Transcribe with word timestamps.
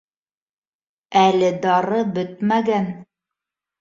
Әле 1.25 1.51
дары 1.67 2.03
бөтмәгән 2.17 2.93